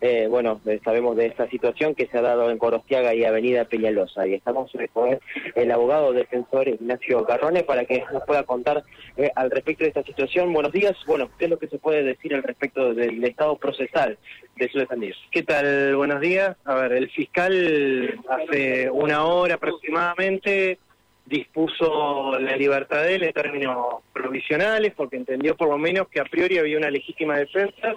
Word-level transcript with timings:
eh, 0.00 0.28
bueno, 0.30 0.60
eh, 0.64 0.80
sabemos 0.82 1.14
de 1.16 1.26
esta 1.26 1.48
situación 1.50 1.94
que 1.94 2.06
se 2.06 2.16
ha 2.16 2.22
dado 2.22 2.50
en 2.50 2.56
Corostiaga 2.56 3.14
y 3.14 3.24
Avenida 3.24 3.66
Peñalosa. 3.66 4.26
Y 4.26 4.34
estamos 4.34 4.72
con 4.94 5.18
el 5.54 5.70
abogado 5.70 6.12
defensor 6.12 6.68
Ignacio 6.68 7.24
Carrone 7.24 7.64
para 7.64 7.84
que 7.84 8.02
nos 8.12 8.24
pueda 8.24 8.44
contar 8.44 8.82
eh, 9.18 9.30
al 9.36 9.50
respecto 9.50 9.84
de 9.84 9.88
esta 9.88 10.02
situación. 10.02 10.52
Buenos 10.54 10.72
días. 10.72 10.96
Bueno, 11.06 11.28
¿qué 11.38 11.44
es 11.44 11.50
lo 11.50 11.58
que 11.58 11.68
se 11.68 11.78
puede 11.78 12.02
decir 12.02 12.34
al 12.34 12.42
respecto 12.42 12.94
del 12.94 13.22
estado 13.24 13.56
procesal 13.56 14.16
de 14.56 14.68
su 14.70 14.78
defendido? 14.78 15.16
¿Qué 15.30 15.42
tal? 15.42 15.94
Buenos 15.96 16.20
días. 16.20 16.56
A 16.64 16.74
ver, 16.76 16.92
el 16.92 17.10
fiscal 17.10 18.18
hace 18.30 18.88
una 18.90 19.24
hora 19.24 19.56
aproximadamente 19.56 20.78
dispuso 21.26 22.38
la 22.40 22.56
libertad 22.56 23.04
de 23.04 23.16
él 23.16 23.22
en 23.22 23.32
términos 23.32 23.96
provisionales 24.12 24.92
porque 24.96 25.16
entendió 25.16 25.56
por 25.56 25.68
lo 25.68 25.78
menos 25.78 26.08
que 26.08 26.20
a 26.20 26.24
priori 26.24 26.58
había 26.58 26.78
una 26.78 26.90
legítima 26.90 27.36
defensa 27.38 27.96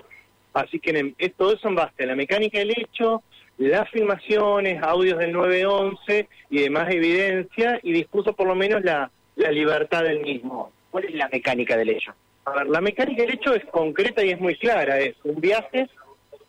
Así 0.54 0.80
que 0.80 1.16
todo 1.36 1.54
eso 1.54 1.68
en 1.68 1.76
base 1.76 2.04
a 2.04 2.06
la 2.08 2.16
mecánica 2.16 2.60
del 2.60 2.72
hecho, 2.72 3.24
las 3.58 3.90
filmaciones, 3.90 4.82
audios 4.84 5.20
del 5.20 5.32
911 5.32 6.28
y 6.50 6.60
demás 6.62 6.92
evidencia, 6.92 7.80
y 7.82 7.92
dispuso 7.92 8.34
por 8.34 8.48
lo 8.48 8.56
menos 8.56 8.84
la, 8.84 9.10
libertad 9.36 10.04
del 10.04 10.22
mismo. 10.22 10.72
¿Cuál 10.92 11.06
es 11.06 11.16
la 11.16 11.28
mecánica 11.28 11.76
del 11.76 11.90
hecho? 11.90 12.14
A 12.46 12.52
ver, 12.52 12.68
la 12.68 12.82
mecánica 12.82 13.24
del 13.24 13.34
hecho 13.34 13.56
es 13.56 13.66
concreta 13.66 14.24
y 14.24 14.30
es 14.30 14.40
muy 14.40 14.56
clara. 14.58 15.00
Es 15.00 15.16
un 15.24 15.42
viaje 15.42 15.88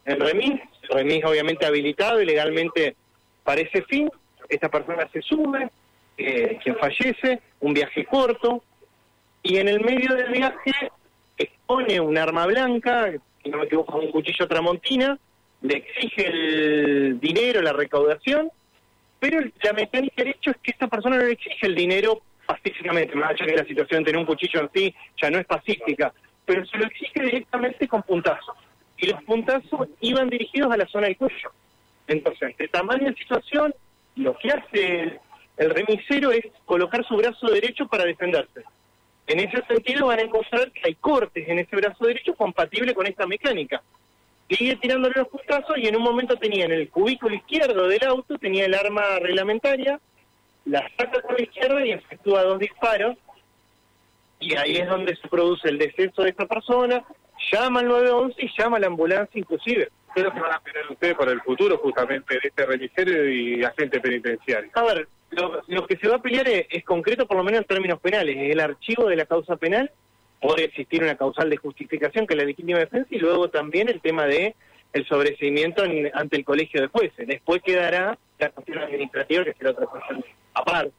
en 0.05 0.21
remis, 0.21 0.61
remis 0.91 1.25
obviamente 1.25 1.65
habilitado 1.65 2.21
y 2.21 2.27
legalmente 2.27 2.95
para 3.43 3.63
ese 3.63 3.83
fin. 3.83 4.11
Esta 4.51 4.69
persona 4.69 5.09
se 5.13 5.23
sube, 5.23 5.71
eh, 6.19 6.59
quien 6.63 6.77
fallece, 6.77 7.41
un 7.61 7.73
viaje 7.73 8.05
corto, 8.05 8.63
y 9.43 9.57
en 9.57 9.69
el 9.69 9.81
medio 9.81 10.15
del 10.15 10.31
viaje 10.31 10.73
expone 11.39 12.01
un 12.01 12.19
arma 12.19 12.47
blanca, 12.47 13.11
si 13.45 13.51
no 13.51 13.59
me 13.59 13.65
equivoco, 13.65 13.99
un 13.99 14.11
cuchillo 14.11 14.49
tramontina, 14.49 15.19
le 15.61 15.77
exige 15.77 16.27
el 16.27 17.21
dinero, 17.21 17.61
la 17.61 17.73
recaudación, 17.73 18.51
pero 19.21 19.41
la 19.63 19.73
mecánica 19.73 20.23
del 20.23 20.29
hecho 20.29 20.51
es 20.51 20.57
que 20.63 20.71
esta 20.71 20.89
persona 20.89 21.17
no 21.17 21.25
le 21.25 21.33
exige 21.33 21.67
el 21.67 21.75
dinero 21.75 22.23
pacíficamente, 22.47 23.15
más 23.15 23.31
allá 23.31 23.47
que 23.47 23.57
la 23.57 23.65
situación 23.65 24.01
de 24.01 24.07
tener 24.07 24.19
un 24.19 24.27
cuchillo 24.27 24.61
en 24.61 24.71
sí 24.75 24.95
ya 25.21 25.31
no 25.31 25.39
es 25.39 25.47
pacífica, 25.47 26.13
pero 26.45 26.65
se 26.67 26.79
lo 26.79 26.87
exige 26.87 27.23
directamente 27.23 27.87
con 27.87 28.03
puntazos. 28.03 28.57
Y 28.97 29.07
los 29.07 29.23
puntazos 29.25 29.89
iban 30.01 30.29
dirigidos 30.29 30.73
a 30.73 30.77
la 30.77 30.87
zona 30.87 31.07
del 31.07 31.17
cuello. 31.17 31.51
Entonces, 32.07 32.57
de 32.57 32.69
tamaño 32.69 33.07
de 33.07 33.15
situación, 33.15 33.75
lo 34.17 34.37
que 34.37 34.51
hace 34.51 35.21
el 35.57 35.71
remisero 35.71 36.33
es 36.33 36.45
colocar 36.65 37.05
su 37.07 37.17
brazo 37.17 37.47
derecho 37.49 37.87
para 37.87 38.05
defenderse. 38.05 38.63
En 39.27 39.41
ese 39.41 39.65
sentido 39.67 40.07
van 40.07 40.19
a 40.19 40.23
encontrar 40.23 40.71
que 40.73 40.83
hay 40.85 40.95
cortes 40.97 41.49
en 41.49 41.59
ese 41.59 41.77
brazo 41.77 42.07
derecho 42.07 42.35
compatible 42.35 42.95
con 42.95 43.07
esta 43.07 43.27
mecánica. 43.27 43.83
Sigue 44.51 44.77
tirándole 44.77 45.15
los 45.17 45.29
putazos 45.29 45.79
y 45.79 45.87
en 45.87 45.97
un 45.97 46.03
momento 46.03 46.37
tenía 46.37 46.67
en 46.67 46.73
el 46.73 46.91
cubículo 46.91 47.35
izquierdo 47.35 47.89
del 47.89 48.05
auto, 48.05 48.39
tenía 48.39 48.67
el 48.67 48.75
arma 48.75 49.19
reglamentaria, 49.19 49.99
la 50.67 50.87
saca 50.97 51.23
con 51.23 51.37
la 51.37 51.43
izquierda 51.43 51.85
y 51.85 51.93
efectúa 51.93 52.43
dos 52.43 52.59
disparos. 52.59 53.17
Y 54.41 54.55
ahí 54.57 54.77
es 54.77 54.89
donde 54.89 55.17
se 55.17 55.29
produce 55.29 55.69
el 55.71 55.79
descenso 55.79 56.23
de 56.23 56.31
esta 56.31 56.45
persona, 56.45 57.03
llama 57.51 57.81
al 57.81 57.89
911 57.89 58.45
y 58.45 58.51
llama 58.59 58.77
a 58.77 58.81
la 58.81 58.89
ambulancia 58.89 59.39
inclusive. 59.39 59.89
¿Qué 60.15 60.21
es 60.21 60.27
lo 60.27 60.33
que 60.33 60.41
van 60.41 60.53
a 60.53 60.57
esperar 60.57 60.85
ustedes 60.91 61.15
para 61.15 61.33
el 61.33 61.41
futuro 61.41 61.77
justamente 61.79 62.35
de 62.35 62.41
este 62.49 62.65
religioso 62.65 63.25
y 63.25 63.65
agente 63.65 64.01
penitenciario? 64.01 64.71
A 64.75 64.83
ver, 64.83 65.09
lo, 65.31 65.87
que 65.87 65.97
se 65.97 66.09
va 66.09 66.17
a 66.17 66.23
pelear 66.23 66.47
es, 66.49 66.85
concreto, 66.85 67.27
por 67.27 67.37
lo 67.37 67.43
menos 67.43 67.61
en 67.61 67.67
términos 67.67 67.99
penales, 68.01 68.37
el 68.39 68.61
archivo 68.61 69.09
de 69.09 69.17
la 69.17 69.27
causa 69.27 69.57
penal, 69.57 69.91
puede 70.41 70.65
existir 70.65 71.03
una 71.03 71.17
causal 71.17 71.51
de 71.51 71.57
justificación 71.57 72.27
que 72.27 72.35
es 72.35 72.39
la 72.39 72.45
legítima 72.45 72.79
defensa 72.79 73.09
y 73.11 73.19
luego 73.19 73.49
también 73.49 73.89
el 73.89 74.01
tema 74.01 74.27
de 74.27 74.55
el 74.93 75.07
sobreseimiento 75.09 75.83
ante 76.13 76.37
el 76.37 76.45
colegio 76.45 76.81
de 76.81 76.87
jueces. 76.87 77.27
Después 77.27 77.61
quedará 77.63 78.17
la 78.39 78.51
cuestión 78.51 78.79
administrativa, 78.79 79.45
que 79.45 79.55
será 79.55 79.71
otra 79.71 79.87
cuestión 79.87 80.25
aparte. 80.55 80.93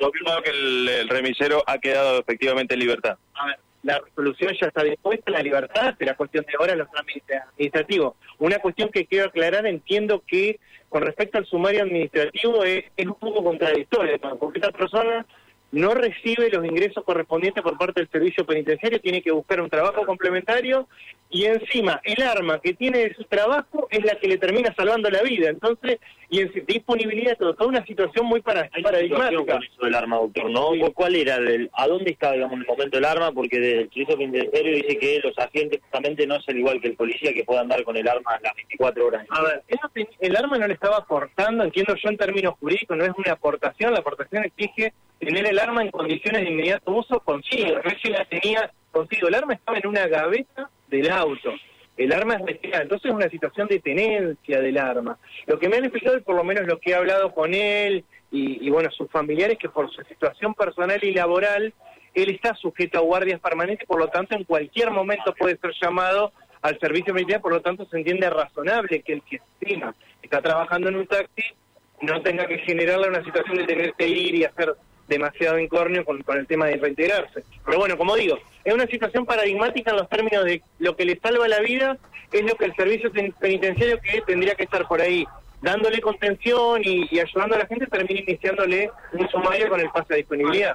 Confirmado 0.00 0.42
que 0.42 0.50
el, 0.50 1.08
remisero 1.08 1.62
ha 1.66 1.78
quedado 1.78 2.20
efectivamente 2.20 2.74
en 2.74 2.80
libertad. 2.80 3.16
A 3.34 3.46
ver, 3.46 3.58
la 3.82 3.98
resolución 3.98 4.54
ya 4.60 4.68
está 4.68 4.84
dispuesta, 4.84 5.30
la 5.30 5.42
libertad, 5.42 5.94
será 5.98 6.16
cuestión 6.16 6.44
de 6.46 6.52
ahora 6.58 6.76
los 6.76 6.90
trámites 6.90 7.40
administrativos. 7.54 8.14
Una 8.38 8.58
cuestión 8.58 8.90
que 8.90 9.06
quiero 9.06 9.26
aclarar, 9.26 9.66
entiendo 9.66 10.22
que 10.26 10.60
con 10.88 11.02
respecto 11.02 11.38
al 11.38 11.46
sumario 11.46 11.82
administrativo 11.82 12.64
es, 12.64 12.84
es 12.96 13.06
un 13.06 13.14
poco 13.14 13.42
contradictorio, 13.42 14.18
porque 14.38 14.58
esta 14.58 14.72
persona 14.72 15.26
no 15.72 15.94
recibe 15.94 16.50
los 16.50 16.64
ingresos 16.64 17.02
correspondientes 17.02 17.62
por 17.62 17.78
parte 17.78 18.00
del 18.00 18.10
servicio 18.10 18.44
penitenciario, 18.44 19.00
tiene 19.00 19.22
que 19.22 19.32
buscar 19.32 19.60
un 19.60 19.70
trabajo 19.70 20.04
complementario 20.04 20.86
y 21.30 21.46
encima 21.46 21.98
el 22.04 22.22
arma 22.22 22.60
que 22.60 22.74
tiene 22.74 22.98
de 22.98 23.14
su 23.14 23.24
trabajo 23.24 23.88
es 23.90 24.04
la 24.04 24.16
que 24.16 24.28
le 24.28 24.36
termina 24.36 24.74
salvando 24.76 25.08
la 25.08 25.22
vida. 25.22 25.48
Entonces, 25.48 25.98
y 26.28 26.40
en 26.40 26.52
disponibilidad, 26.66 27.38
todo, 27.38 27.54
toda 27.54 27.70
una 27.70 27.86
situación 27.86 28.26
muy 28.26 28.42
para, 28.42 28.68
paradigmática. 28.82 29.58
Con 29.78 29.86
del 29.86 29.94
arma, 29.94 30.16
doctor, 30.16 30.50
¿no? 30.50 30.70
¿Cuál 30.92 31.16
era? 31.16 31.36
El, 31.36 31.70
¿A 31.72 31.86
dónde 31.86 32.10
estaba, 32.10 32.34
digamos, 32.34 32.54
en 32.54 32.60
el 32.60 32.66
momento 32.66 32.96
del 32.98 33.04
arma? 33.06 33.32
Porque 33.32 33.58
desde 33.58 33.80
el 33.80 33.88
servicio 33.88 34.18
penitenciario 34.18 34.76
dice 34.76 34.98
que 34.98 35.20
los 35.24 35.38
agentes 35.38 35.80
justamente 35.80 36.26
no 36.26 36.36
es 36.36 36.48
el 36.48 36.58
igual 36.58 36.82
que 36.82 36.88
el 36.88 36.96
policía 36.96 37.32
que 37.32 37.44
pueda 37.44 37.62
andar 37.62 37.82
con 37.82 37.96
el 37.96 38.06
arma 38.06 38.38
las 38.42 38.54
24 38.54 39.06
horas. 39.06 39.26
A 39.30 39.42
ver, 39.42 39.62
el 40.20 40.36
arma 40.36 40.58
no 40.58 40.66
le 40.66 40.74
estaba 40.74 40.98
aportando, 40.98 41.64
entiendo 41.64 41.94
yo 41.94 42.10
en 42.10 42.18
términos 42.18 42.54
jurídicos, 42.60 42.96
no 42.96 43.04
es 43.04 43.12
una 43.16 43.32
aportación, 43.32 43.92
la 43.92 44.00
aportación 44.00 44.44
exige 44.44 44.92
tener 45.18 45.46
el 45.46 45.58
arma 45.62 45.82
en 45.82 45.90
condiciones 45.90 46.42
de 46.42 46.50
inmediato 46.50 46.92
uso 46.92 47.20
consigo. 47.20 47.76
No 47.76 48.10
la 48.10 48.24
tenía 48.24 48.70
consigo. 48.90 49.28
El 49.28 49.34
arma 49.34 49.54
estaba 49.54 49.78
en 49.78 49.86
una 49.86 50.06
gaveta 50.06 50.68
del 50.88 51.10
auto. 51.10 51.52
El 51.96 52.12
arma 52.12 52.34
es 52.34 52.42
retirada. 52.46 52.82
Entonces 52.82 53.10
es 53.10 53.16
una 53.16 53.28
situación 53.28 53.68
de 53.68 53.80
tenencia 53.80 54.60
del 54.60 54.78
arma. 54.78 55.18
Lo 55.46 55.58
que 55.58 55.68
me 55.68 55.76
han 55.76 55.84
explicado, 55.84 56.16
y 56.16 56.22
por 56.22 56.36
lo 56.36 56.44
menos 56.44 56.66
lo 56.66 56.78
que 56.78 56.90
he 56.90 56.94
hablado 56.94 57.32
con 57.32 57.54
él 57.54 58.04
y, 58.30 58.70
bueno, 58.70 58.90
sus 58.90 59.10
familiares, 59.10 59.58
que 59.58 59.68
por 59.68 59.90
su 59.90 60.02
situación 60.04 60.54
personal 60.54 60.98
y 61.02 61.12
laboral, 61.12 61.74
él 62.14 62.30
está 62.30 62.54
sujeto 62.54 62.98
a 62.98 63.02
guardias 63.02 63.40
permanentes, 63.40 63.86
por 63.86 63.98
lo 63.98 64.08
tanto 64.08 64.34
en 64.34 64.44
cualquier 64.44 64.90
momento 64.90 65.34
puede 65.34 65.58
ser 65.58 65.72
llamado 65.80 66.32
al 66.62 66.78
servicio 66.78 67.12
militar, 67.12 67.42
por 67.42 67.52
lo 67.52 67.60
tanto 67.60 67.84
se 67.86 67.98
entiende 67.98 68.30
razonable 68.30 69.02
que 69.02 69.14
el 69.14 69.22
que 69.22 69.36
estima 69.36 69.94
está 70.22 70.40
trabajando 70.40 70.88
en 70.88 70.96
un 70.96 71.06
taxi 71.06 71.42
no 72.00 72.22
tenga 72.22 72.46
que 72.46 72.58
generarle 72.58 73.08
una 73.08 73.24
situación 73.24 73.58
de 73.58 73.64
tener 73.64 73.92
que 73.94 74.08
ir 74.08 74.34
y 74.34 74.44
hacer 74.44 74.74
demasiado 75.12 75.58
incornio 75.58 76.04
con, 76.04 76.22
con 76.22 76.38
el 76.38 76.46
tema 76.46 76.66
de 76.66 76.76
reintegrarse. 76.76 77.44
Pero 77.64 77.78
bueno, 77.78 77.96
como 77.96 78.16
digo, 78.16 78.38
es 78.64 78.74
una 78.74 78.86
situación 78.86 79.26
paradigmática 79.26 79.90
en 79.90 79.96
los 79.98 80.08
términos 80.08 80.44
de 80.44 80.62
lo 80.78 80.96
que 80.96 81.04
le 81.04 81.18
salva 81.18 81.48
la 81.48 81.60
vida 81.60 81.98
es 82.32 82.42
lo 82.44 82.56
que 82.56 82.64
el 82.64 82.74
servicio 82.74 83.12
penitenciario 83.38 84.00
que 84.00 84.22
tendría 84.22 84.54
que 84.54 84.64
estar 84.64 84.86
por 84.88 85.00
ahí 85.00 85.26
dándole 85.60 86.00
contención 86.00 86.82
y, 86.84 87.18
ayudando 87.18 87.54
a 87.54 87.58
la 87.58 87.66
gente 87.66 87.86
termina 87.86 88.20
iniciándole 88.20 88.90
un 89.12 89.28
sumario 89.28 89.68
con 89.68 89.80
el 89.80 89.90
pase 89.90 90.14
de 90.14 90.16
disponibilidad. 90.18 90.74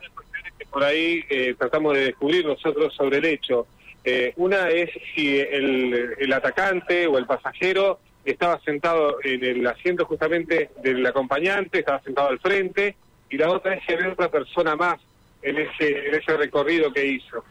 Por 0.71 0.83
ahí 0.83 1.23
eh, 1.29 1.55
tratamos 1.57 1.93
de 1.95 2.05
descubrir 2.05 2.45
nosotros 2.45 2.93
sobre 2.93 3.17
el 3.17 3.25
hecho. 3.25 3.67
Eh, 4.03 4.33
una 4.37 4.69
es 4.69 4.89
si 5.13 5.39
el, 5.39 6.15
el 6.17 6.33
atacante 6.33 7.07
o 7.07 7.17
el 7.17 7.25
pasajero 7.25 7.99
estaba 8.23 8.59
sentado 8.61 9.17
en 9.23 9.43
el 9.43 9.67
asiento 9.67 10.05
justamente 10.05 10.69
del 10.81 11.05
acompañante, 11.05 11.79
estaba 11.79 12.01
sentado 12.03 12.29
al 12.29 12.39
frente, 12.39 12.95
y 13.29 13.37
la 13.37 13.51
otra 13.51 13.73
es 13.75 13.85
que 13.85 13.93
había 13.93 14.11
otra 14.11 14.29
persona 14.29 14.75
más 14.75 14.99
en 15.41 15.57
ese, 15.57 16.07
en 16.07 16.15
ese 16.15 16.37
recorrido 16.37 16.91
que 16.91 17.05
hizo. 17.05 17.43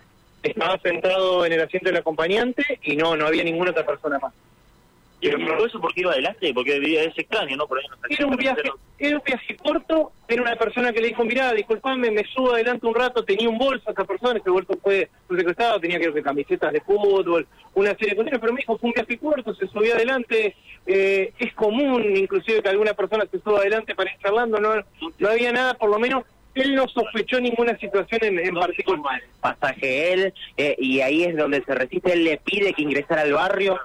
Estaba 0.43 0.79
sentado 0.79 1.45
en 1.45 1.53
el 1.53 1.61
asiento 1.61 1.89
del 1.89 1.99
acompañante 1.99 2.79
y 2.83 2.97
no, 2.97 3.17
no 3.17 3.27
había 3.27 3.45
ninguna 3.45 3.71
otra 3.73 3.85
persona 3.85 4.19
más. 4.19 4.33
¿Y 5.21 5.31
todo 5.31 5.67
eso 5.67 5.81
porque 5.81 6.03
iba 6.03 6.13
adelante? 6.13 6.53
Porque 6.53 6.77
es 6.77 7.19
extraño, 7.19 7.57
¿no? 7.57 7.67
Por 7.67 7.79
ahí 7.79 7.85
era, 8.11 8.27
un 8.27 8.37
viaje, 8.37 8.63
era 8.99 9.17
un 9.17 9.23
viaje 9.25 9.57
corto, 9.57 10.13
era 10.29 10.43
una 10.43 10.57
persona 10.57 10.93
que 10.93 11.01
le 11.01 11.09
dijo, 11.09 11.25
mirá, 11.25 11.53
disculpame, 11.53 12.11
me 12.11 12.25
subo 12.25 12.53
adelante 12.53 12.87
un 12.87 12.95
rato, 12.95 13.25
tenía 13.25 13.49
un 13.49 13.57
bolso 13.57 13.91
esa 13.91 14.05
persona, 14.05 14.39
ese 14.39 14.51
bolso 14.51 14.79
fue 14.83 15.09
secuestrado, 15.35 15.81
tenía 15.81 15.99
que 15.99 16.23
camisetas 16.23 16.73
de 16.73 16.81
fútbol, 16.83 17.47
una 17.75 17.91
serie 17.91 18.11
de 18.11 18.17
cosas, 18.17 18.39
pero 18.39 18.53
me 18.53 18.61
dijo, 18.61 18.77
fue 18.79 18.89
un 18.89 18.95
viaje 18.95 19.19
corto, 19.19 19.55
se 19.55 19.67
subió 19.69 19.95
adelante, 19.95 20.55
eh, 20.87 21.33
es 21.39 21.55
común 21.55 22.17
inclusive 22.17 22.63
que 22.63 22.69
alguna 22.69 22.93
persona 22.93 23.25
se 23.31 23.41
suba 23.41 23.61
adelante 23.61 23.95
para 23.95 24.13
ir 24.13 24.19
charlando, 24.23 24.61
no, 24.61 24.75
no 25.19 25.29
había 25.29 25.53
nada, 25.53 25.75
por 25.75 25.91
lo 25.91 25.99
menos 25.99 26.25
él 26.55 26.75
no 26.75 26.89
sospechó 26.89 27.39
ninguna 27.41 27.77
situación 27.79 28.25
en, 28.25 28.39
en 28.39 28.55
particular. 28.55 29.23
Pasaje 29.41 30.13
él, 30.13 30.35
eh, 30.57 30.75
y 30.79 31.01
ahí 31.01 31.25
es 31.25 31.37
donde 31.37 31.63
se 31.63 31.75
resiste, 31.75 32.13
él 32.13 32.25
le 32.25 32.39
pide 32.39 32.73
que 32.73 32.83
ingresara 32.83 33.23
al 33.23 33.35
barrio 33.35 33.79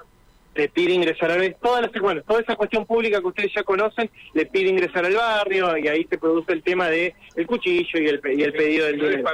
le 0.54 0.68
pide 0.68 0.92
ingresar 0.92 1.30
al 1.30 1.54
toda 1.56 1.90
bueno, 2.00 2.22
toda 2.22 2.40
esa 2.40 2.56
cuestión 2.56 2.84
pública 2.84 3.20
que 3.20 3.26
ustedes 3.26 3.52
ya 3.54 3.62
conocen, 3.62 4.10
le 4.34 4.46
pide 4.46 4.68
ingresar 4.68 5.04
al 5.04 5.14
barrio 5.14 5.76
y 5.78 5.88
ahí 5.88 6.06
se 6.08 6.18
produce 6.18 6.52
el 6.52 6.62
tema 6.62 6.88
de 6.88 7.14
el 7.36 7.46
cuchillo 7.46 7.98
y 7.98 8.06
el, 8.06 8.20
y 8.36 8.42
el 8.42 8.52
pedido 8.52 8.86
del. 8.86 9.24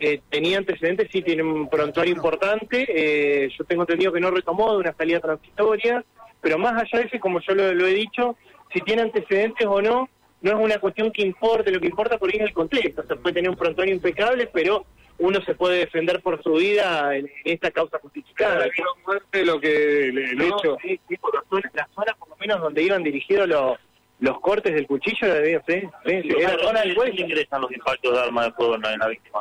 Eh, 0.00 0.20
tenía 0.30 0.58
antecedentes, 0.58 1.08
sí, 1.10 1.22
tiene 1.22 1.42
un 1.42 1.68
prontuario 1.68 2.14
importante. 2.14 2.86
Eh, 2.88 3.48
yo 3.56 3.64
tengo 3.64 3.82
entendido 3.82 4.12
que 4.12 4.20
no 4.20 4.30
retomó 4.30 4.72
de 4.72 4.78
una 4.78 4.94
salida 4.94 5.20
transitoria, 5.20 6.04
pero 6.40 6.56
más 6.56 6.74
allá 6.74 7.00
de 7.00 7.06
eso, 7.06 7.18
como 7.20 7.40
yo 7.40 7.54
lo, 7.54 7.86
he 7.86 7.94
dicho, 7.94 8.36
si 8.72 8.80
tiene 8.80 9.02
antecedentes 9.02 9.66
o 9.66 9.82
no, 9.82 10.08
no 10.40 10.50
es 10.50 10.56
una 10.56 10.78
cuestión 10.78 11.10
que 11.10 11.22
importe, 11.22 11.72
lo 11.72 11.80
que 11.80 11.88
importa 11.88 12.16
por 12.16 12.30
ahí 12.30 12.36
es 12.36 12.46
el 12.46 12.52
contexto. 12.52 13.02
O 13.02 13.06
sea, 13.06 13.16
puede 13.16 13.34
tener 13.34 13.50
un 13.50 13.56
prontuario 13.56 13.92
impecable, 13.92 14.48
pero 14.52 14.86
uno 15.18 15.40
se 15.44 15.54
puede 15.54 15.78
defender 15.78 16.20
por 16.20 16.42
su 16.42 16.52
vida 16.54 17.16
en, 17.16 17.30
esta 17.44 17.70
causa 17.70 17.98
justificada. 18.00 18.66
muerte 19.04 19.44
lo 19.44 19.60
que 19.60 20.08
el, 20.08 20.18
el 20.18 20.40
hecho. 20.42 20.76
Sí, 20.82 21.00
sí, 21.08 21.16
por 21.16 21.34
la 21.34 21.42
zona, 21.48 21.70
la 21.74 21.88
zona 21.94 22.14
por 22.18 22.28
lo 22.28 22.36
menos 22.36 22.60
donde 22.60 22.82
iban 22.82 23.02
dirigidos 23.02 23.48
los 23.48 23.78
los 24.20 24.40
cortes 24.40 24.74
del 24.74 24.86
cuchillo 24.86 25.28
la 25.28 25.34
debía 25.34 25.62
ser. 25.64 25.88
Sí, 26.04 26.22
Sí, 26.22 26.28
era 26.38 26.58
zona 26.58 26.80
del 26.80 26.94
¿Dónde 26.94 27.10
cuello. 27.12 27.24
ingresan 27.24 27.60
los 27.60 27.70
impactos 27.72 28.12
de 28.12 28.20
arma 28.20 28.44
de 28.44 28.52
fuego 28.52 28.74
en 28.74 28.82
la, 28.82 28.92
en 28.92 28.98
la 28.98 29.08
víctima? 29.08 29.40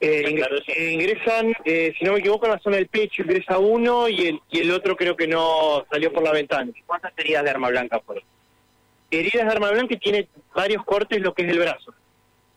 Eh, 0.00 0.34
claro, 0.36 0.56
sí. 0.64 0.72
ingresan, 0.92 1.52
eh, 1.64 1.92
si 1.98 2.04
no 2.04 2.12
me 2.12 2.20
equivoco, 2.20 2.46
en 2.46 2.52
la 2.52 2.58
zona 2.60 2.76
del 2.76 2.86
pecho 2.86 3.22
ingresa 3.22 3.58
uno 3.58 4.08
y 4.08 4.26
el 4.28 4.40
y 4.50 4.60
el 4.60 4.70
otro 4.70 4.96
creo 4.96 5.16
que 5.16 5.26
no 5.26 5.84
salió 5.90 6.12
por 6.12 6.22
la 6.22 6.32
ventana. 6.32 6.70
¿Cuántas 6.86 7.12
heridas 7.16 7.44
de 7.44 7.50
arma 7.50 7.68
blanca 7.68 8.00
fueron? 8.00 8.24
Heridas 9.10 9.46
de 9.46 9.52
arma 9.52 9.70
blanca 9.70 9.94
y 9.94 9.98
tiene 9.98 10.28
varios 10.54 10.84
cortes 10.84 11.20
lo 11.20 11.34
que 11.34 11.42
es 11.42 11.50
el 11.50 11.58
brazo. 11.58 11.94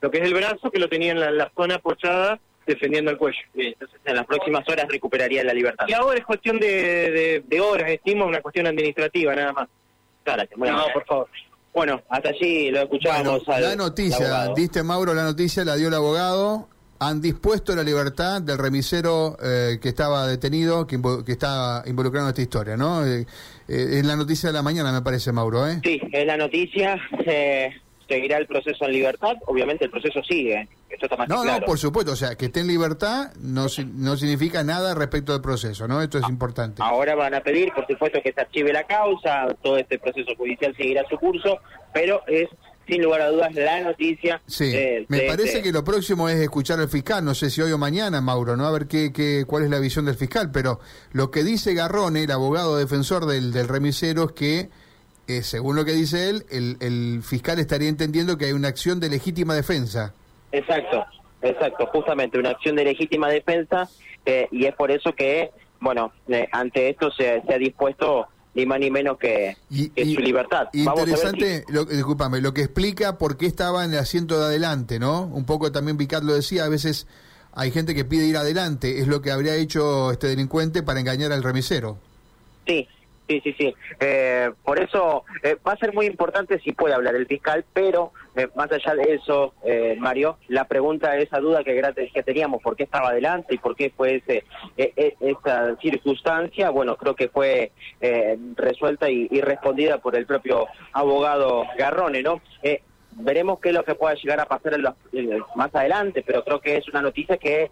Lo 0.02 0.12
que 0.12 0.18
es 0.19 0.24
el 0.24 0.34
brazo 0.34 0.72
que 0.72 0.80
lo 0.80 0.90
tenía 0.90 1.12
en 1.12 1.19
la, 1.19 1.31
la 1.31 1.52
zona 1.56 1.75
apoyada 1.75 2.40
defendiendo 2.66 3.12
el 3.12 3.18
cuello. 3.18 3.40
Entonces 3.56 4.00
en 4.06 4.16
las 4.16 4.25
próximas 4.25 4.68
horas 4.69 4.86
recuperaría 4.90 5.44
la 5.44 5.54
libertad. 5.54 5.86
Y 5.88 5.94
ahora 5.94 6.19
es 6.19 6.25
cuestión 6.25 6.60
de, 6.60 6.68
de, 7.12 7.44
de 7.48 7.62
horas, 7.62 7.90
estimo, 7.90 8.25
una 8.25 8.42
cuestión 8.42 8.68
administrativa 8.68 9.36
nada 9.36 9.54
más. 9.54 9.69
Claro, 10.24 10.44
muy 10.56 10.69
No, 10.69 10.84
por 10.94 11.06
favor. 11.06 11.28
Bueno, 11.74 12.02
hasta 12.10 12.30
allí 12.30 12.69
lo 12.69 12.80
Bueno, 12.80 12.84
escuchábamos 12.84 13.50
al 13.50 13.62
la 13.63 13.75
noticia, 13.75 14.48
diste 14.56 14.84
Mauro, 14.84 15.13
la 15.13 15.24
noticia 15.24 15.63
la 15.63 15.75
dio 15.75 15.88
el 15.88 15.94
abogado. 15.94 16.68
Han 17.00 17.19
dispuesto 17.19 17.75
la 17.75 17.81
libertad 17.81 18.44
del 18.44 18.60
remisero 18.60 19.36
eh, 19.44 19.80
que 19.81 19.90
estaba 19.90 20.28
detenido, 20.28 20.86
que, 20.86 21.00
invo- 21.00 21.24
que 21.25 21.31
está 21.31 21.81
involucrado 21.88 22.28
en 22.28 22.30
esta 22.30 22.42
historia, 22.44 22.78
¿no? 22.78 23.04
Eh, 23.08 23.22
eh, 23.68 23.88
es 23.94 24.06
la 24.06 24.16
noticia 24.16 24.50
de 24.50 24.54
la 24.54 24.62
mañana, 24.62 24.92
me 24.92 25.02
parece, 25.02 25.31
Mauro, 25.31 25.68
¿eh? 25.68 25.80
Sí, 25.84 26.00
es 26.12 26.25
la 26.28 26.38
noticia. 26.38 27.00
eh, 27.25 27.72
seguirá 28.08 28.38
el 28.38 28.46
proceso 28.46 28.86
en 28.86 28.92
libertad. 28.92 29.36
Obviamente 29.48 29.86
el 29.86 29.90
proceso 29.92 30.22
sigue. 30.24 30.68
Esto 30.92 31.06
está 31.06 31.16
más 31.16 31.28
que 31.28 31.34
No, 31.34 31.42
claro. 31.44 31.60
no, 31.62 31.66
por 31.66 31.78
supuesto, 31.78 32.12
o 32.12 32.16
sea, 32.16 32.36
que 32.36 32.46
esté 32.46 32.60
en 32.60 32.68
libertad 32.68 33.34
no, 33.40 33.68
no 33.94 34.18
significa 34.18 34.64
nada 34.64 34.94
respecto 34.94 35.32
del 35.32 35.42
proceso, 35.42 35.88
¿no? 35.88 36.02
Esto 36.02 36.18
es 36.18 36.28
importante. 36.30 36.82
Ahora 36.84 37.16
van 37.16 37.34
a 37.34 37.42
pedir, 37.42 37.72
por 37.74 37.88
supuesto, 37.88 38.20
que 38.22 38.34
se 38.34 38.42
archive 38.42 38.74
la 38.74 38.84
causa, 38.84 39.48
todo 39.62 39.78
este 39.78 40.00
proceso 40.00 40.36
judicial 40.36 40.76
seguirá 40.76 41.04
su 41.10 41.18
curso, 41.18 41.60
pero 41.94 42.22
es, 42.28 42.50
sin 42.88 43.02
lugar 43.02 43.22
a 43.22 43.30
dudas, 43.30 43.54
la 43.56 43.82
noticia. 43.82 44.42
Sí, 44.48 44.66
eh, 44.74 45.06
me 45.08 45.22
de 45.22 45.28
parece 45.28 45.62
que 45.62 45.72
lo 45.72 45.84
próximo 45.84 46.28
es 46.28 46.40
escuchar 46.40 46.80
al 46.80 46.90
fiscal, 46.90 47.24
no 47.24 47.34
sé 47.34 47.50
si 47.50 47.62
hoy 47.62 47.72
o 47.72 47.78
mañana, 47.78 48.20
Mauro, 48.22 48.58
¿no? 48.58 48.66
A 48.66 48.72
ver 48.72 48.88
qué, 48.88 49.14
qué, 49.14 49.46
cuál 49.48 49.64
es 49.64 49.70
la 49.70 49.80
visión 49.80 50.06
del 50.06 50.16
fiscal, 50.16 50.52
pero 50.52 50.80
lo 51.14 51.32
que 51.32 51.44
dice 51.44 51.74
Garrone, 51.74 52.24
el 52.24 52.32
abogado 52.32 52.76
defensor 52.78 53.26
del, 53.26 53.54
del 53.54 53.68
remisero, 53.68 54.26
es 54.26 54.32
que, 54.34 54.70
eh, 55.28 55.44
según 55.44 55.76
lo 55.78 55.86
que 55.86 55.94
dice 55.94 56.30
él, 56.30 56.46
el, 56.50 56.78
el 56.82 57.22
fiscal 57.24 57.60
estaría 57.60 57.88
entendiendo 57.88 58.38
que 58.38 58.46
hay 58.46 58.52
una 58.52 58.68
acción 58.68 59.00
de 59.00 59.10
legítima 59.10 59.56
defensa. 59.56 60.14
Exacto, 60.51 61.06
exacto, 61.42 61.88
justamente 61.88 62.38
una 62.38 62.50
acción 62.51 62.75
de 62.75 62.83
legítima 62.86 63.30
defensa 63.30 63.89
eh, 64.25 64.48
y 64.51 64.65
es 64.65 64.75
por 64.75 64.92
eso 64.92 65.13
que, 65.13 65.51
bueno, 65.80 66.12
eh, 66.27 66.48
ante 66.51 66.89
esto 66.89 67.12
se, 67.12 67.42
se 67.48 67.53
ha 67.53 67.57
dispuesto 67.57 68.27
ni 68.53 68.65
más 68.65 68.80
ni 68.80 68.92
menos 68.92 69.18
que, 69.18 69.56
que 69.95 70.06
su 70.13 70.19
libertad. 70.19 70.68
Vamos 70.74 71.03
si- 71.06 71.09
Interesante, 71.09 71.63
lo, 71.69 71.86
discúlpame, 71.86 72.42
lo 72.42 72.53
que 72.53 72.62
explica 72.63 73.18
por 73.18 73.38
qué 73.38 73.45
estaba 73.45 73.86
en 73.86 73.94
el 73.94 74.00
asiento 74.00 74.38
de 74.38 74.45
adelante, 74.45 75.00
¿no? 75.00 75.21
Un 75.24 75.45
poco 75.45 75.71
también 75.71 75.98
Picat 75.98 76.24
lo 76.24 76.33
decía, 76.33 76.65
a 76.65 76.69
veces 76.69 77.07
hay 77.53 77.71
gente 77.71 77.95
que 77.95 78.03
pide 78.03 78.25
ir 78.25 78.36
adelante, 78.36 79.00
es 79.00 79.07
lo 79.07 79.21
que 79.21 79.31
habría 79.31 79.56
hecho 79.56 80.12
este 80.12 80.27
delincuente 80.27 80.83
para 80.83 81.00
engañar 81.00 81.31
al 81.31 81.44
remisero. 81.44 81.98
Sí, 82.68 82.88
sí, 83.31 83.42
sí, 83.44 83.56
sí. 83.57 83.75
Eh, 84.00 84.51
por 84.63 84.80
eso 84.80 85.24
eh, 85.44 85.56
va 85.66 85.74
a 85.74 85.78
ser 85.78 85.94
muy 85.94 86.06
importante 86.06 86.60
si 86.60 86.72
puede 86.74 86.94
hablar 86.94 87.16
el 87.16 87.28
fiscal, 87.28 87.63
pero 87.74 88.12
eh, 88.36 88.48
más 88.56 88.72
allá 88.72 88.95
de 88.95 89.13
eso, 89.13 89.54
eh, 89.63 89.95
Mario, 90.00 90.38
la 90.48 90.66
pregunta, 90.66 91.16
esa 91.18 91.39
duda 91.39 91.63
que, 91.63 91.81
teníamos, 92.24 92.62
¿por 92.62 92.75
qué 92.75 92.83
estaba 92.83 93.10
adelante 93.10 93.56
y 93.56 93.57
por 93.57 93.75
qué 93.75 93.89
fue 93.89 94.16
ese, 94.16 94.44
eh, 94.78 94.94
eh, 94.95 95.16
esa 95.22 95.75
circunstancia? 95.81 96.69
Bueno, 96.69 96.95
creo 96.98 97.16
que 97.16 97.30
fue 97.30 97.72
eh, 98.01 98.38
resuelta 98.56 99.10
y, 99.10 99.28
y 99.31 99.42
respondida 99.42 100.00
por 100.00 100.16
el 100.16 100.25
propio 100.25 100.68
abogado 100.94 101.66
Garrone, 101.77 102.22
¿no? 102.24 102.42
Eh, 102.63 102.81
Veremos 103.13 103.60
qué 103.60 103.69
es 103.69 103.75
lo 103.75 103.84
que 103.84 103.94
pueda 103.94 104.16
llegar 104.16 104.39
a 104.39 104.45
pasar 104.45 104.74
en 104.75 104.84
los- 104.84 104.95
más 105.56 105.75
adelante, 105.75 106.24
pero 106.25 106.45
creo 106.45 106.62
que 106.62 106.77
es 106.77 106.88
una 106.88 107.01
noticia 107.01 107.36
que, 107.36 107.69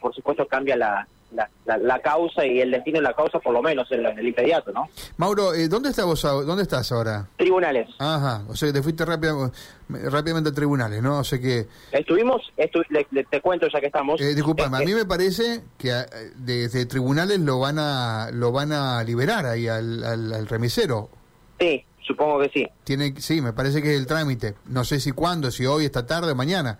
por 0.00 0.12
supuesto, 0.12 0.48
cambia 0.48 0.74
la, 0.76 1.06
la, 1.32 1.48
la- 1.64 1.78
la 1.78 1.98
causa 2.00 2.44
y 2.44 2.60
el 2.60 2.70
destino 2.70 2.98
de 2.98 3.02
la 3.02 3.14
causa, 3.14 3.38
por 3.38 3.52
lo 3.52 3.62
menos 3.62 3.90
en, 3.92 4.02
la- 4.02 4.10
en 4.10 4.18
el 4.18 4.28
inmediato, 4.28 4.72
¿no? 4.72 4.88
Mauro, 5.16 5.54
eh, 5.54 5.68
¿dónde, 5.68 5.90
estás 5.90 6.04
vos? 6.04 6.22
¿dónde 6.22 6.62
estás 6.62 6.90
ahora? 6.92 7.26
Tribunales. 7.36 7.88
Ajá, 7.98 8.42
o 8.48 8.56
sea 8.56 8.68
que 8.68 8.72
te 8.74 8.82
fuiste 8.82 9.04
rápida- 9.04 9.50
rápidamente 9.88 10.50
a 10.50 10.52
tribunales, 10.52 11.02
¿no? 11.02 11.18
O 11.18 11.24
sea 11.24 11.38
que, 11.40 11.66
Estuvimos, 11.92 12.42
estu- 12.56 12.84
le- 12.90 13.06
le- 13.10 13.24
te 13.24 13.40
cuento 13.40 13.66
ya 13.72 13.80
que 13.80 13.86
estamos. 13.86 14.20
eh, 14.20 14.34
disculpame, 14.34 14.78
a 14.78 14.82
Eh, 14.82 14.86
mí 14.86 14.94
me 14.94 15.04
parece 15.04 15.62
que 15.78 15.90
eh, 15.90 16.04
desde 16.36 16.86
tribunales 16.86 17.38
lo 17.40 17.58
van 17.60 17.78
a 17.78 18.30
lo 18.32 18.52
van 18.52 18.72
a 18.72 19.02
liberar 19.04 19.46
ahí 19.46 19.68
al, 19.68 20.02
al, 20.04 20.32
al 20.32 20.46
remisero. 20.46 21.08
Sí, 21.58 21.84
supongo 22.06 22.40
que 22.40 22.48
sí. 22.48 22.66
Tiene, 22.84 23.14
sí, 23.18 23.40
me 23.40 23.52
parece 23.52 23.82
que 23.82 23.92
es 23.94 24.00
el 24.00 24.06
trámite. 24.06 24.54
No 24.66 24.84
sé 24.84 24.98
si 25.00 25.12
cuándo, 25.12 25.50
si 25.50 25.66
hoy, 25.66 25.84
esta 25.84 26.06
tarde 26.06 26.32
o 26.32 26.34
mañana, 26.34 26.78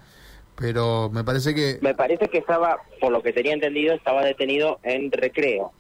pero 0.61 1.09
me 1.11 1.25
parece 1.25 1.55
que... 1.55 1.79
Me 1.81 1.95
parece 1.95 2.29
que 2.29 2.39
estaba, 2.39 2.79
por 3.01 3.11
lo 3.11 3.23
que 3.23 3.33
tenía 3.33 3.55
entendido, 3.55 3.95
estaba 3.95 4.23
detenido 4.25 4.79
en 4.83 5.11
recreo, 5.11 5.73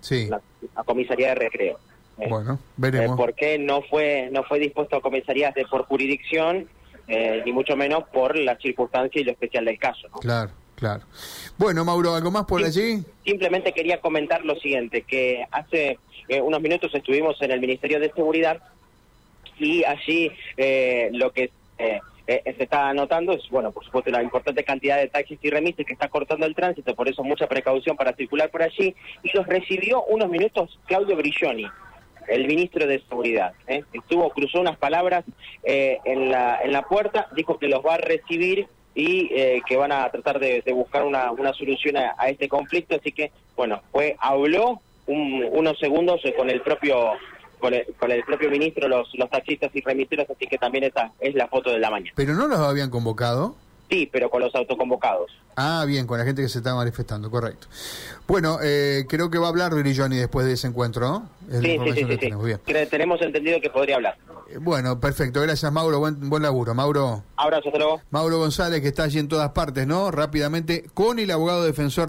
Sí, 0.00 0.26
la, 0.28 0.40
la 0.74 0.82
comisaría 0.82 1.28
de 1.28 1.34
recreo. 1.36 1.78
Eh, 2.18 2.26
bueno, 2.28 2.54
eh, 2.54 2.72
veremos. 2.76 3.16
¿Por 3.16 3.34
qué 3.34 3.58
no 3.58 3.82
fue, 3.82 4.28
no 4.32 4.42
fue 4.44 4.58
dispuesto 4.58 4.96
a 4.96 5.00
comisarías 5.00 5.54
de 5.54 5.66
por 5.66 5.84
jurisdicción, 5.84 6.68
eh, 7.06 7.42
ni 7.44 7.52
mucho 7.52 7.76
menos 7.76 8.04
por 8.12 8.36
la 8.36 8.56
circunstancia 8.56 9.20
y 9.20 9.24
lo 9.24 9.32
especial 9.32 9.66
del 9.66 9.78
caso? 9.78 10.08
¿no? 10.08 10.18
Claro, 10.18 10.50
claro. 10.74 11.02
Bueno, 11.58 11.84
Mauro, 11.84 12.14
¿algo 12.14 12.30
más 12.30 12.46
por 12.46 12.64
allí? 12.64 13.04
Simplemente 13.24 13.72
quería 13.72 14.00
comentar 14.00 14.44
lo 14.44 14.56
siguiente, 14.56 15.02
que 15.02 15.44
hace 15.50 15.98
eh, 16.28 16.40
unos 16.40 16.60
minutos 16.60 16.94
estuvimos 16.94 17.40
en 17.42 17.50
el 17.50 17.60
Ministerio 17.60 18.00
de 18.00 18.10
Seguridad 18.10 18.60
y 19.58 19.84
allí 19.84 20.32
eh, 20.56 21.10
lo 21.12 21.30
que 21.30 21.44
eh, 21.44 21.50
eh, 21.78 22.00
está 22.80 22.94
notando 22.94 23.32
es, 23.32 23.48
bueno, 23.50 23.70
por 23.72 23.84
supuesto, 23.84 24.10
una 24.10 24.22
importante 24.22 24.64
cantidad 24.64 24.96
de 24.98 25.08
taxis 25.08 25.38
y 25.42 25.50
remises 25.50 25.84
que 25.86 25.92
está 25.92 26.08
cortando 26.08 26.46
el 26.46 26.54
tránsito, 26.54 26.94
por 26.94 27.08
eso 27.08 27.22
mucha 27.22 27.46
precaución 27.46 27.96
para 27.96 28.14
circular 28.14 28.48
por 28.50 28.62
allí, 28.62 28.94
y 29.22 29.36
los 29.36 29.46
recibió 29.46 30.02
unos 30.04 30.28
minutos 30.30 30.78
Claudio 30.86 31.16
Brilloni, 31.16 31.66
el 32.28 32.46
ministro 32.46 32.86
de 32.86 33.00
Seguridad. 33.00 33.52
¿eh? 33.66 33.82
Estuvo, 33.92 34.30
cruzó 34.30 34.60
unas 34.60 34.78
palabras 34.78 35.24
eh, 35.62 35.98
en, 36.04 36.30
la, 36.30 36.60
en 36.62 36.72
la 36.72 36.82
puerta, 36.82 37.28
dijo 37.36 37.58
que 37.58 37.68
los 37.68 37.84
va 37.84 37.94
a 37.94 37.98
recibir 37.98 38.66
y 38.94 39.28
eh, 39.32 39.60
que 39.68 39.76
van 39.76 39.92
a 39.92 40.08
tratar 40.10 40.38
de, 40.40 40.62
de 40.62 40.72
buscar 40.72 41.04
una, 41.04 41.30
una 41.32 41.52
solución 41.52 41.96
a, 41.98 42.14
a 42.16 42.28
este 42.30 42.48
conflicto, 42.48 42.96
así 42.96 43.12
que, 43.12 43.30
bueno, 43.56 43.82
fue, 43.92 44.16
habló 44.18 44.80
un- 45.06 45.46
unos 45.52 45.78
segundos 45.78 46.20
eh, 46.24 46.32
con 46.34 46.48
el 46.50 46.60
propio 46.62 47.12
con 47.60 47.74
el, 47.74 47.86
con 47.98 48.10
el 48.10 48.24
propio 48.24 48.50
ministro, 48.50 48.88
los, 48.88 49.08
los 49.14 49.30
taxistas 49.30 49.70
y 49.74 49.80
remiseros, 49.82 50.26
así 50.28 50.46
que 50.46 50.58
también 50.58 50.84
esa 50.84 51.12
es 51.20 51.34
la 51.34 51.46
foto 51.48 51.70
de 51.70 51.78
la 51.78 51.90
mañana. 51.90 52.12
¿Pero 52.16 52.34
no 52.34 52.48
los 52.48 52.58
habían 52.58 52.90
convocado? 52.90 53.54
Sí, 53.88 54.08
pero 54.10 54.30
con 54.30 54.40
los 54.40 54.54
autoconvocados. 54.54 55.32
Ah, 55.56 55.84
bien, 55.86 56.06
con 56.06 56.16
la 56.18 56.24
gente 56.24 56.42
que 56.42 56.48
se 56.48 56.58
está 56.58 56.74
manifestando, 56.76 57.28
correcto. 57.30 57.66
Bueno, 58.28 58.58
eh, 58.62 59.04
creo 59.08 59.30
que 59.30 59.38
va 59.38 59.46
a 59.46 59.50
hablar 59.50 59.74
Brilloni 59.74 60.16
después 60.16 60.46
de 60.46 60.52
ese 60.52 60.68
encuentro, 60.68 61.08
¿no? 61.08 61.28
Es 61.50 61.60
Sí, 61.60 61.76
sí, 61.84 61.92
sí, 61.94 62.04
que 62.06 62.12
sí, 62.14 62.18
tenemos, 62.18 62.44
bien. 62.44 62.60
Tenemos 62.88 63.20
entendido 63.20 63.60
que 63.60 63.68
podría 63.68 63.96
hablar. 63.96 64.16
Eh, 64.48 64.58
Bueno, 64.60 65.00
perfecto, 65.00 65.40
gracias 65.42 65.70
Mauro, 65.72 65.98
buen, 65.98 66.30
buen 66.30 66.42
laburo. 66.42 66.72
Mauro, 66.72 67.24
Abrazo, 67.36 67.68
hasta 67.68 67.78
luego. 67.78 68.00
Mauro 68.10 68.38
González, 68.38 68.80
que 68.80 68.88
está 68.88 69.02
allí 69.02 69.18
en 69.18 69.26
todas 69.28 69.50
partes, 69.50 69.86
¿no? 69.88 70.10
Rápidamente, 70.12 70.84
con 70.94 71.18
el 71.18 71.30
abogado 71.32 71.64
defensor 71.64 72.08